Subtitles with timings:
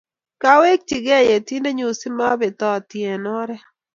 [0.41, 3.63] Kawekchinke yetindennyu si mabetoti eng' oret.